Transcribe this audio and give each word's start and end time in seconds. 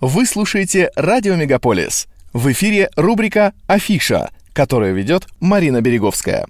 Вы 0.00 0.24
слушаете 0.24 0.90
«Радио 0.96 1.34
Мегаполис». 1.34 2.08
В 2.32 2.50
эфире 2.52 2.88
рубрика 2.96 3.52
«Афиша», 3.66 4.30
которую 4.54 4.94
ведет 4.94 5.26
Марина 5.40 5.82
Береговская. 5.82 6.46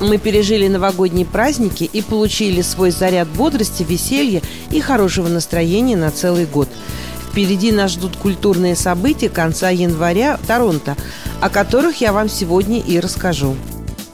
Мы 0.00 0.16
пережили 0.16 0.66
новогодние 0.68 1.26
праздники 1.26 1.84
и 1.84 2.00
получили 2.00 2.62
свой 2.62 2.90
заряд 2.90 3.28
бодрости, 3.28 3.82
веселья 3.82 4.40
и 4.70 4.80
хорошего 4.80 5.28
настроения 5.28 5.94
на 5.94 6.10
целый 6.10 6.46
год. 6.46 6.70
Впереди 7.30 7.70
нас 7.70 7.90
ждут 7.90 8.16
культурные 8.16 8.76
события 8.76 9.28
конца 9.28 9.68
января 9.68 10.38
в 10.38 10.46
Торонто, 10.46 10.96
о 11.42 11.50
которых 11.50 12.00
я 12.00 12.14
вам 12.14 12.30
сегодня 12.30 12.80
и 12.80 12.98
расскажу. 12.98 13.56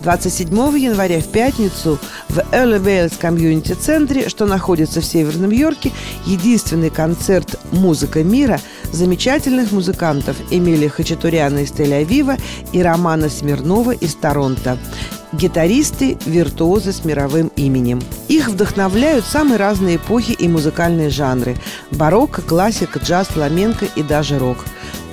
27 0.03 0.79
января 0.79 1.21
в 1.21 1.29
пятницу 1.29 1.98
в 2.29 2.39
Early 2.39 2.82
Wales 2.82 3.19
Community 3.21 3.75
центре, 3.75 4.29
что 4.29 4.46
находится 4.46 5.01
в 5.01 5.05
Северном 5.05 5.51
Йорке, 5.51 5.93
единственный 6.27 6.91
концерт 6.91 7.59
«Музыка 7.71 8.24
мира» 8.24 8.60
замечательных 8.91 9.70
музыкантов 9.70 10.37
Эмилия 10.51 10.88
Хачатуряна 10.88 11.60
из 11.60 11.70
Тель-Авива 11.70 12.38
и 12.73 12.83
Романа 12.83 13.29
Смирнова 13.29 13.93
из 13.93 14.15
Торонто 14.15 14.79
гитаристы, 15.33 16.19
виртуозы 16.27 16.93
с 16.93 17.07
мировым 17.07 17.51
именем. 17.57 18.02
Их 18.29 18.48
вдохновляют 18.48 19.24
самые 19.24 19.57
разные 19.57 19.96
эпохи 19.96 20.32
и 20.32 20.46
музыкальные 20.46 21.09
жанры– 21.09 21.57
барокко, 21.91 22.43
классика, 22.43 22.98
джаз, 22.98 23.29
фламенко 23.29 23.87
и 23.96 24.02
даже 24.02 24.38
рок. 24.38 24.59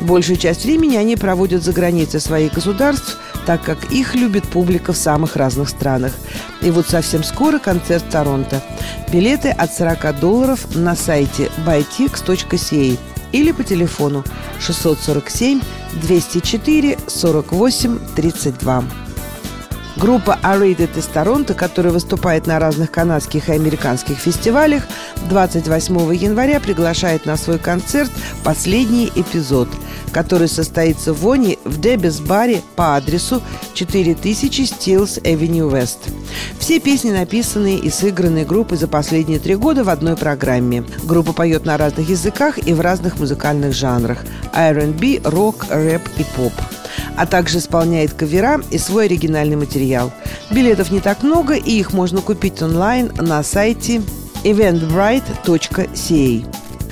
Большую 0.02 0.36
часть 0.36 0.66
времени 0.66 0.98
они 0.98 1.16
проводят 1.16 1.64
за 1.64 1.72
границей 1.72 2.20
своих 2.20 2.54
государств– 2.54 3.18
так 3.46 3.64
как 3.64 3.92
их 3.92 4.16
любит 4.16 4.44
публика 4.48 4.94
в 4.94 4.98
самых 4.98 5.36
разных 5.36 5.70
странах. 5.70 6.14
И 6.62 6.72
вот 6.72 6.88
совсем 6.88 7.24
скоро 7.24 7.60
концерт 7.60 8.04
в 8.06 8.12
Торонто. 8.12 8.62
Билеты 9.12 9.50
от 9.50 9.74
40 9.74 10.20
долларов 10.20 10.76
на 10.76 10.96
сайте 10.96 11.50
bytix.ca 11.66 13.00
или 13.32 13.52
по 13.52 13.64
телефону 13.64 14.24
647 14.60 15.62
204 16.02 16.98
48 17.08 18.00
32. 18.16 18.84
Группа 20.00 20.40
Aerated 20.44 20.98
из 20.98 21.08
Торонто, 21.08 21.54
которая 21.54 21.92
выступает 21.92 22.48
на 22.48 22.58
разных 22.58 22.90
канадских 22.90 23.50
и 23.50 23.52
американских 23.52 24.18
фестивалях, 24.18 24.84
28 25.30 26.16
января 26.16 26.62
приглашает 26.62 27.26
на 27.26 27.36
свой 27.36 27.60
концерт 27.60 28.10
«Последний 28.42 29.12
эпизод», 29.14 29.68
который 30.14 30.48
состоится 30.48 31.12
в 31.12 31.20
Вони 31.22 31.60
в 31.66 31.82
Дебис 31.82 32.22
баре 32.22 32.62
по 32.78 32.96
адресу 32.96 33.42
4000 33.74 34.62
Steels 34.62 35.22
Avenue 35.24 35.70
West. 35.70 36.10
Все 36.60 36.80
песни 36.80 37.12
написаны 37.12 37.76
и 37.76 37.90
сыграны 37.90 38.46
группой 38.46 38.78
за 38.78 38.88
последние 38.88 39.40
три 39.40 39.56
года 39.56 39.84
в 39.84 39.90
одной 39.90 40.16
программе. 40.16 40.86
Группа 41.04 41.34
поет 41.34 41.66
на 41.66 41.76
разных 41.76 42.10
языках 42.10 42.58
и 42.58 42.74
в 42.74 42.80
разных 42.80 43.20
музыкальных 43.20 43.74
жанрах– 43.74 44.20
R&B, 44.54 45.20
рок, 45.26 45.66
рэп 45.70 46.04
и 46.18 46.24
поп 46.38 46.54
а 47.16 47.26
также 47.26 47.58
исполняет 47.58 48.14
кавера 48.14 48.62
и 48.72 48.78
свой 48.78 49.06
оригинальный 49.06 49.58
материал. 49.58 49.89
Билетов 50.52 50.92
не 50.92 51.00
так 51.00 51.24
много, 51.24 51.56
и 51.56 51.72
их 51.72 51.94
можно 51.94 52.22
купить 52.22 52.62
онлайн 52.62 53.12
на 53.18 53.42
сайте 53.44 54.02
eventbrite.ca. 54.44 56.46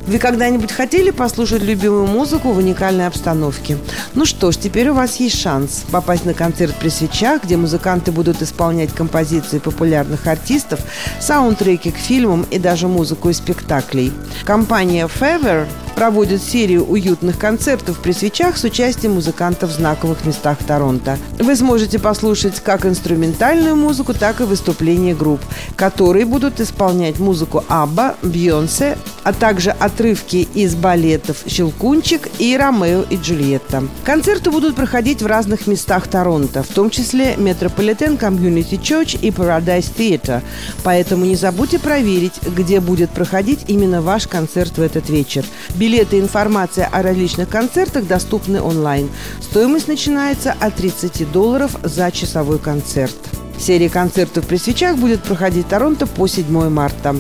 Вы 0.08 0.20
когда-нибудь 0.20 0.72
хотели 0.72 1.12
послушать 1.12 1.64
любимую 1.64 2.08
музыку 2.08 2.54
в 2.54 2.60
уникальной 2.60 3.08
обстановке? 3.08 3.78
Ну 4.14 4.26
что 4.26 4.54
ж, 4.54 4.56
теперь 4.56 4.88
у 4.88 4.94
вас 4.94 5.18
есть 5.18 5.38
шанс 5.38 5.84
попасть 5.92 6.24
на 6.24 6.34
концерт 6.34 6.74
при 6.76 6.88
свечах, 6.88 7.44
где 7.44 7.58
музыканты 7.58 8.14
будут 8.14 8.42
исполнять 8.42 8.94
композиции 8.94 9.60
популярных 9.60 10.26
артистов, 10.26 10.80
саундтреки 11.20 11.92
к 11.92 11.98
фильмам 11.98 12.46
и 12.50 12.58
даже 12.58 12.88
музыку 12.88 13.30
из 13.30 13.40
спектаклей. 13.40 14.14
Компания 14.46 15.08
Fever 15.08 15.68
проводит 15.98 16.44
серию 16.44 16.86
уютных 16.86 17.40
концертов 17.40 17.98
при 17.98 18.12
свечах 18.12 18.58
с 18.58 18.64
участием 18.64 19.14
музыкантов 19.14 19.72
в 19.72 19.74
знаковых 19.74 20.26
местах 20.26 20.60
Торонто. 20.60 21.18
Вы 21.40 21.56
сможете 21.56 21.98
послушать 21.98 22.60
как 22.60 22.86
инструментальную 22.86 23.76
музыку, 23.76 24.14
так 24.14 24.40
и 24.40 24.44
выступления 24.44 25.16
групп, 25.16 25.42
которые 25.76 26.28
будут 26.28 26.62
исполнять 26.62 27.18
музыку 27.18 27.64
Абба, 27.68 28.16
Бьонсе, 28.22 28.96
а 29.24 29.34
также 29.34 29.72
отрывки 29.72 30.48
из 30.54 30.76
балетов 30.76 31.38
«Щелкунчик» 31.48 32.30
и 32.38 32.56
«Ромео 32.56 33.02
и 33.10 33.18
Джульетта». 33.18 33.84
Концерты 34.06 34.52
будут 34.52 34.76
проходить 34.76 35.24
в 35.24 35.26
разных 35.26 35.66
местах 35.66 36.08
Торонто, 36.08 36.62
в 36.62 36.68
том 36.68 36.92
числе 36.92 37.36
Метрополитен 37.38 38.18
Community 38.18 38.80
Church 38.80 39.20
и 39.20 39.32
Paradise 39.32 39.92
Theatre, 39.98 40.44
поэтому 40.84 41.26
не 41.26 41.36
забудьте 41.36 41.80
проверить, 41.80 42.36
где 42.56 42.80
будет 42.80 43.10
проходить 43.10 43.62
именно 43.68 44.04
ваш 44.04 44.28
концерт 44.28 44.78
в 44.78 44.82
этот 44.82 45.10
вечер. 45.10 45.44
Билеты 45.88 46.18
и 46.18 46.20
информация 46.20 46.86
о 46.92 47.02
различных 47.02 47.48
концертах 47.48 48.06
доступны 48.08 48.62
онлайн. 48.62 49.10
Стоимость 49.40 49.88
начинается 49.88 50.54
от 50.60 50.76
30 50.76 51.32
долларов 51.32 51.78
за 51.82 52.12
часовой 52.12 52.60
концерт. 52.60 53.16
Серия 53.58 53.88
концертов 53.88 54.46
при 54.46 54.58
свечах 54.58 54.98
будет 54.98 55.24
проходить 55.24 55.68
в 55.68 55.70
Торонто 55.70 56.06
по 56.06 56.28
7 56.28 56.68
марта. 56.68 57.16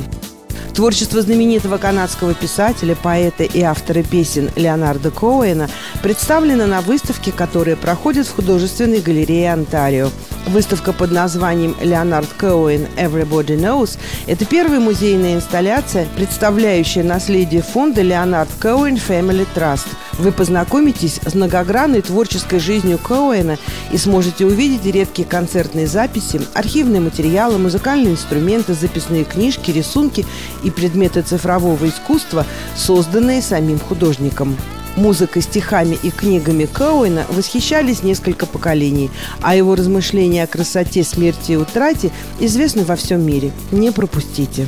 Творчество 0.78 1.24
знаменитого 1.24 1.80
канадского 1.80 2.36
писателя, 2.36 2.96
поэта 2.96 3.44
и 3.44 3.62
автора 3.62 4.04
песен 4.04 4.52
Леонарда 4.56 5.10
Коуэна 5.10 5.70
представлено 6.04 6.68
на 6.68 6.82
выставке, 6.82 7.32
которая 7.32 7.76
проходит 7.76 8.28
в 8.28 8.36
художественной 8.36 9.00
галерее 9.00 9.54
Онтарио. 9.54 10.12
Выставка 10.46 10.94
под 10.94 11.10
названием 11.12 11.76
«Леонард 11.82 12.30
Коуэн 12.38 12.86
Everybody 12.96 13.58
Knows»– 13.58 13.98
это 14.28 14.46
первая 14.46 14.80
музейная 14.80 15.34
инсталляция, 15.34 16.08
представляющая 16.16 17.04
наследие 17.04 17.64
фонда 17.64 18.04
«Леонард 18.04 18.50
Коуэн 18.60 18.98
Family 18.98 19.48
Trust». 19.56 19.88
Вы 20.18 20.32
познакомитесь 20.32 21.20
с 21.24 21.36
многогранной 21.36 22.02
творческой 22.02 22.60
жизнью 22.60 22.98
Коуэна 22.98 23.58
и 23.92 23.98
сможете 23.98 24.46
увидеть 24.46 24.86
редкие 24.86 25.28
концертные 25.28 25.86
записи, 25.86 26.42
архивные 26.54 27.02
материалы, 27.02 27.60
музыкальные 27.60 28.14
инструменты, 28.14 28.74
записные 28.74 29.26
книжки, 29.26 29.70
рисунки 29.70 30.26
и 30.64 30.72
предметы 30.72 31.22
цифрового 31.22 31.88
искусства, 31.88 32.46
созданные 32.76 33.44
самим 33.44 33.80
художником. 33.80 34.58
Музыкой, 34.96 35.44
стихами 35.44 35.96
и 36.02 36.10
книгами 36.10 36.66
Коуэна 36.66 37.28
восхищались 37.30 38.02
несколько 38.02 38.48
поколений, 38.48 39.12
а 39.44 39.56
его 39.56 39.76
размышления 39.76 40.44
о 40.44 40.48
красоте, 40.48 41.04
смерти 41.04 41.52
и 41.52 41.56
утрате 41.56 42.10
известны 42.40 42.84
во 42.84 42.96
всем 42.96 43.24
мире. 43.24 43.52
Не 43.72 43.92
пропустите. 43.92 44.66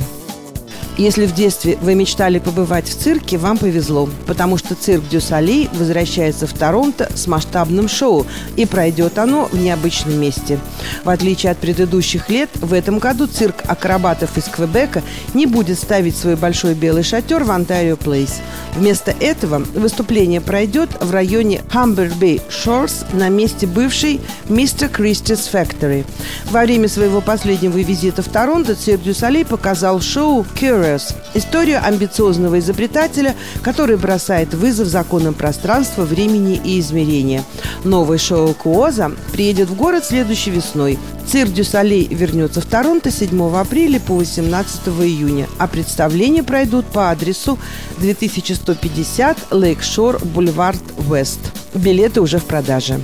Если 1.00 1.24
в 1.24 1.32
детстве 1.32 1.78
вы 1.80 1.94
мечтали 1.94 2.38
побывать 2.38 2.86
в 2.86 2.94
цирке, 2.94 3.38
вам 3.38 3.56
повезло, 3.56 4.06
потому 4.26 4.58
что 4.58 4.74
цирк 4.74 5.02
Дю 5.08 5.22
Солей 5.22 5.70
возвращается 5.72 6.46
в 6.46 6.52
Торонто 6.52 7.10
с 7.14 7.26
масштабным 7.26 7.88
шоу, 7.88 8.26
и 8.56 8.66
пройдет 8.66 9.16
оно 9.16 9.46
в 9.50 9.58
необычном 9.58 10.20
месте. 10.20 10.58
В 11.02 11.08
отличие 11.08 11.52
от 11.52 11.58
предыдущих 11.58 12.28
лет, 12.28 12.50
в 12.56 12.74
этом 12.74 12.98
году 12.98 13.26
цирк 13.26 13.62
акробатов 13.66 14.36
из 14.36 14.44
Квебека 14.44 15.02
не 15.32 15.46
будет 15.46 15.78
ставить 15.78 16.18
свой 16.18 16.36
большой 16.36 16.74
белый 16.74 17.02
шатер 17.02 17.44
в 17.44 17.50
Онтарио 17.50 17.96
Плейс. 17.96 18.42
Вместо 18.76 19.12
этого 19.20 19.60
выступление 19.74 20.42
пройдет 20.42 20.90
в 21.00 21.10
районе 21.12 21.62
Humber 21.72 22.12
Bay 22.20 22.42
Shores 22.50 23.06
на 23.16 23.30
месте 23.30 23.66
бывшей 23.66 24.20
Mr. 24.50 24.92
Christie's 24.94 25.50
Factory. 25.50 26.04
Во 26.50 26.60
время 26.60 26.88
своего 26.88 27.22
последнего 27.22 27.78
визита 27.78 28.20
в 28.20 28.28
Торонто 28.28 28.74
цирк 28.74 29.02
Дю 29.02 29.14
Солей 29.14 29.46
показал 29.46 30.02
шоу 30.02 30.44
«Curious 30.54 30.89
Express. 30.90 31.14
Историю 31.34 31.84
амбициозного 31.84 32.58
изобретателя, 32.58 33.34
который 33.62 33.96
бросает 33.96 34.54
вызов 34.54 34.88
законам 34.88 35.34
пространства, 35.34 36.02
времени 36.02 36.60
и 36.62 36.80
измерения. 36.80 37.44
Новое 37.84 38.18
шоу 38.18 38.54
Kooza 38.54 39.12
приедет 39.32 39.68
в 39.68 39.76
город 39.76 40.04
следующей 40.04 40.50
весной. 40.50 40.98
Цирк 41.26 41.52
Дю 41.52 41.64
Солей 41.64 42.06
вернется 42.08 42.60
в 42.60 42.66
Торонто 42.66 43.10
7 43.10 43.56
апреля 43.56 44.00
по 44.00 44.14
18 44.16 44.88
июня, 44.88 45.46
а 45.58 45.68
представления 45.68 46.42
пройдут 46.42 46.86
по 46.86 47.10
адресу 47.10 47.58
2150 47.98 49.52
Lake 49.52 49.81
Shore 49.81 50.18
Boulevard 50.24 50.82
West. 50.98 51.40
Билеты 51.74 52.20
уже 52.20 52.38
в 52.38 52.44
продаже. 52.44 53.00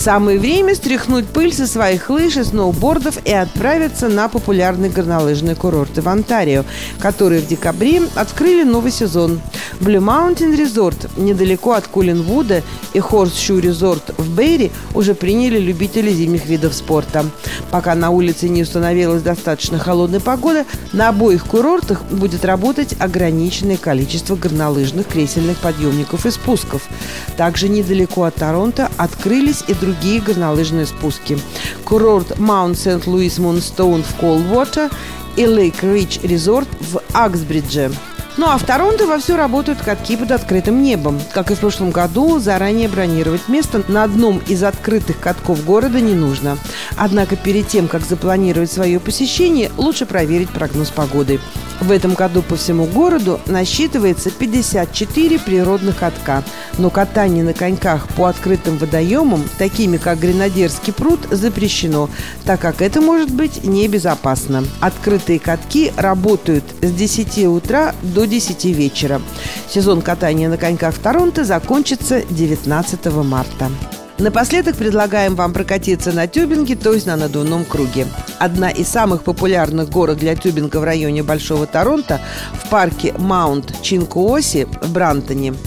Самое 0.00 0.38
время 0.38 0.74
стряхнуть 0.74 1.26
пыль 1.26 1.52
со 1.52 1.66
своих 1.66 2.08
лыж 2.08 2.38
и 2.38 2.42
сноубордов 2.42 3.18
и 3.26 3.32
отправиться 3.34 4.08
на 4.08 4.30
популярные 4.30 4.90
горнолыжные 4.90 5.54
курорты 5.54 6.00
в 6.00 6.08
Онтарио, 6.08 6.64
которые 6.98 7.42
в 7.42 7.46
декабре 7.46 8.00
открыли 8.14 8.62
новый 8.62 8.92
сезон. 8.92 9.42
Blue 9.78 10.00
Mountain 10.00 10.56
Resort 10.56 11.10
недалеко 11.18 11.72
от 11.72 11.86
Кулинвуда 11.86 12.62
и 12.94 12.98
Horseshoe 12.98 13.60
Resort 13.60 14.14
в 14.16 14.34
Бейри 14.34 14.72
уже 14.94 15.14
приняли 15.14 15.58
любители 15.58 16.10
зимних 16.10 16.46
видов 16.46 16.72
спорта. 16.72 17.26
Пока 17.70 17.94
на 17.94 18.08
улице 18.08 18.48
не 18.48 18.62
установилась 18.62 19.22
достаточно 19.22 19.78
холодная 19.78 20.20
погода, 20.20 20.64
на 20.94 21.10
обоих 21.10 21.44
курортах 21.44 22.04
будет 22.04 22.46
работать 22.46 22.96
ограниченное 22.98 23.76
количество 23.76 24.34
горнолыжных 24.34 25.06
кресельных 25.08 25.58
подъемников 25.58 26.24
и 26.24 26.30
спусков. 26.30 26.88
Также 27.36 27.68
недалеко 27.68 28.24
от 28.24 28.36
Торонто 28.36 28.90
открылись 28.96 29.62
и 29.68 29.74
другие 29.74 29.89
другие 29.90 30.20
горнолыжные 30.20 30.86
спуски. 30.86 31.38
Курорт 31.84 32.38
Маунт 32.38 32.78
Сент-Луис 32.78 33.38
Мунстоун 33.38 34.04
в 34.04 34.14
Колдвотер 34.14 34.88
и 35.36 35.46
Лейк 35.46 35.82
Рич 35.82 36.20
Резорт 36.22 36.68
в 36.80 37.00
Аксбридже. 37.12 37.90
Ну 38.36 38.46
а 38.46 38.56
в 38.56 38.62
Торонто 38.62 39.06
вовсю 39.06 39.36
работают 39.36 39.80
катки 39.80 40.16
под 40.16 40.30
открытым 40.30 40.80
небом. 40.80 41.20
Как 41.34 41.50
и 41.50 41.54
в 41.54 41.58
прошлом 41.58 41.90
году, 41.90 42.38
заранее 42.38 42.88
бронировать 42.88 43.48
место 43.48 43.82
на 43.88 44.04
одном 44.04 44.38
из 44.46 44.62
открытых 44.62 45.18
катков 45.18 45.64
города 45.64 46.00
не 46.00 46.14
нужно. 46.14 46.56
Однако 46.96 47.34
перед 47.34 47.66
тем, 47.66 47.88
как 47.88 48.02
запланировать 48.02 48.70
свое 48.70 49.00
посещение, 49.00 49.72
лучше 49.76 50.06
проверить 50.06 50.50
прогноз 50.50 50.90
погоды. 50.90 51.40
В 51.80 51.90
этом 51.90 52.14
году 52.14 52.42
по 52.42 52.56
всему 52.56 52.84
городу 52.84 53.40
насчитывается 53.46 54.30
54 54.30 55.38
природных 55.38 55.98
катка. 55.98 56.44
Но 56.76 56.90
катание 56.90 57.42
на 57.42 57.54
коньках 57.54 58.06
по 58.08 58.26
открытым 58.26 58.76
водоемам, 58.76 59.48
такими 59.58 59.96
как 59.96 60.20
Гренадерский 60.20 60.92
пруд, 60.92 61.20
запрещено, 61.30 62.10
так 62.44 62.60
как 62.60 62.82
это 62.82 63.00
может 63.00 63.30
быть 63.30 63.64
небезопасно. 63.64 64.64
Открытые 64.80 65.38
катки 65.38 65.92
работают 65.96 66.64
с 66.82 66.90
10 66.90 67.46
утра 67.46 67.94
до 68.02 68.26
10 68.26 68.64
вечера. 68.66 69.22
Сезон 69.68 70.02
катания 70.02 70.48
на 70.48 70.58
коньках 70.58 70.94
в 70.94 70.98
Торонто 70.98 71.44
закончится 71.44 72.22
19 72.28 73.06
марта. 73.24 73.70
Напоследок 74.20 74.76
предлагаем 74.76 75.34
вам 75.34 75.54
прокатиться 75.54 76.12
на 76.12 76.26
тюбинге, 76.26 76.76
то 76.76 76.92
есть 76.92 77.06
на 77.06 77.16
надувном 77.16 77.64
круге. 77.64 78.06
Одна 78.38 78.68
из 78.68 78.86
самых 78.86 79.24
популярных 79.24 79.88
горок 79.88 80.18
для 80.18 80.36
тюбинга 80.36 80.76
в 80.76 80.84
районе 80.84 81.22
Большого 81.22 81.66
Торонто 81.66 82.20
в 82.52 82.68
парке 82.68 83.14
Маунт 83.16 83.80
Чинкуоси 83.80 84.68
в 84.82 84.92
Брантоне– 84.92 85.54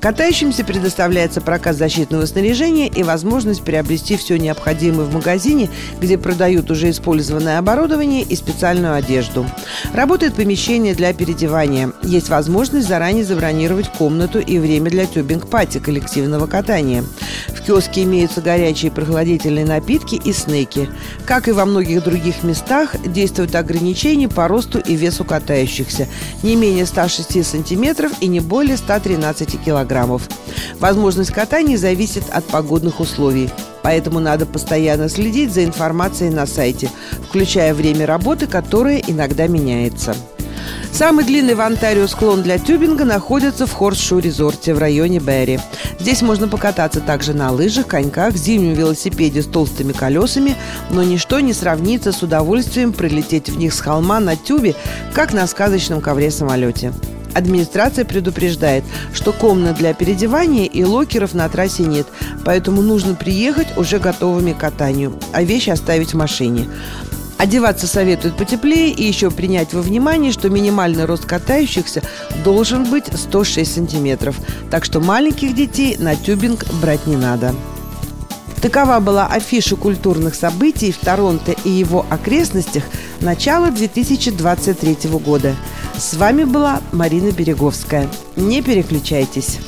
Катающимся 0.00 0.64
предоставляется 0.64 1.40
прокат 1.40 1.76
защитного 1.76 2.26
снаряжения 2.26 2.88
и 2.88 3.02
возможность 3.02 3.64
приобрести 3.64 4.16
все 4.16 4.36
необходимое 4.36 5.06
в 5.06 5.14
магазине, 5.14 5.70
где 6.00 6.18
продают 6.18 6.70
уже 6.70 6.90
использованное 6.90 7.58
оборудование 7.58 8.22
и 8.22 8.36
специальную 8.36 8.94
одежду. 8.94 9.46
Работает 9.94 10.34
помещение 10.34 10.94
для 10.94 11.14
переодевания. 11.14 11.92
Есть 12.02 12.28
возможность 12.28 12.86
заранее 12.86 13.24
забронировать 13.24 13.88
комнату 13.88 14.40
и 14.40 14.58
время 14.58 14.90
для 14.90 15.06
тюбинг-пати 15.06 15.78
коллективного 15.78 16.46
катания. 16.46 17.04
В 17.48 17.62
киоске 17.62 18.02
имеются 18.02 18.40
горячие 18.40 18.90
прохладительные 18.90 19.64
напитки 19.64 20.14
и 20.14 20.32
снеки. 20.32 20.88
Как 21.26 21.48
и 21.48 21.52
во 21.52 21.64
многих 21.64 22.02
других 22.04 22.42
местах, 22.42 22.96
действуют 23.04 23.54
ограничения 23.54 24.28
по 24.28 24.48
росту 24.48 24.78
и 24.78 24.94
весу 24.94 25.24
катающихся. 25.24 26.08
Не 26.42 26.56
менее 26.56 26.86
106 26.86 27.44
сантиметров 27.44 28.12
и 28.20 28.26
не 28.26 28.40
более 28.40 28.76
113 28.76 29.62
килограммов. 29.64 30.28
Возможность 30.78 31.32
катания 31.32 31.76
зависит 31.76 32.24
от 32.30 32.44
погодных 32.44 33.00
условий. 33.00 33.50
Поэтому 33.82 34.18
надо 34.18 34.46
постоянно 34.46 35.10
следить 35.10 35.52
за 35.52 35.64
информацией 35.64 36.30
на 36.30 36.46
сайте, 36.46 36.90
включая 37.28 37.74
время 37.74 38.06
работы, 38.06 38.46
которое 38.46 38.98
иногда 39.06 39.46
меняется. 39.46 40.16
Самый 40.94 41.24
длинный 41.24 41.56
в 41.56 41.60
Онтарио 41.60 42.06
склон 42.06 42.44
для 42.44 42.56
тюбинга 42.56 43.04
находится 43.04 43.66
в 43.66 43.72
Хорсшу-резорте 43.72 44.74
в 44.74 44.78
районе 44.78 45.18
Берри. 45.18 45.58
Здесь 45.98 46.22
можно 46.22 46.46
покататься 46.46 47.00
также 47.00 47.34
на 47.34 47.50
лыжах, 47.50 47.88
коньках, 47.88 48.36
зимнем 48.36 48.74
велосипеде 48.74 49.42
с 49.42 49.46
толстыми 49.46 49.92
колесами, 49.92 50.54
но 50.90 51.02
ничто 51.02 51.40
не 51.40 51.52
сравнится 51.52 52.12
с 52.12 52.22
удовольствием 52.22 52.92
прилететь 52.92 53.48
в 53.48 53.58
них 53.58 53.74
с 53.74 53.80
холма 53.80 54.20
на 54.20 54.36
тюбе, 54.36 54.76
как 55.14 55.32
на 55.32 55.48
сказочном 55.48 56.00
ковре-самолете. 56.00 56.92
Администрация 57.34 58.04
предупреждает, 58.04 58.84
что 59.12 59.32
комнат 59.32 59.76
для 59.76 59.94
переодевания 59.94 60.66
и 60.66 60.84
локеров 60.84 61.34
на 61.34 61.48
трассе 61.48 61.82
нет, 61.82 62.06
поэтому 62.44 62.82
нужно 62.82 63.16
приехать 63.16 63.76
уже 63.76 63.98
готовыми 63.98 64.52
к 64.52 64.58
катанию, 64.58 65.18
а 65.32 65.42
вещи 65.42 65.70
оставить 65.70 66.12
в 66.14 66.16
машине. 66.16 66.68
Одеваться 67.44 67.86
советуют 67.86 68.38
потеплее 68.38 68.88
и 68.88 69.04
еще 69.04 69.30
принять 69.30 69.74
во 69.74 69.82
внимание, 69.82 70.32
что 70.32 70.48
минимальный 70.48 71.04
рост 71.04 71.26
катающихся 71.26 72.02
должен 72.42 72.88
быть 72.88 73.04
106 73.14 73.70
сантиметров, 73.70 74.36
так 74.70 74.82
что 74.82 74.98
маленьких 74.98 75.54
детей 75.54 75.98
на 75.98 76.16
тюбинг 76.16 76.64
брать 76.80 77.06
не 77.06 77.16
надо. 77.16 77.54
Такова 78.62 78.98
была 78.98 79.26
афиша 79.26 79.76
культурных 79.76 80.34
событий 80.34 80.90
в 80.90 80.96
Торонто 80.96 81.52
и 81.64 81.68
его 81.68 82.06
окрестностях 82.08 82.84
начала 83.20 83.70
2023 83.70 85.10
года. 85.10 85.54
С 85.98 86.14
вами 86.14 86.44
была 86.44 86.80
Марина 86.92 87.30
Береговская. 87.30 88.08
Не 88.36 88.62
переключайтесь. 88.62 89.58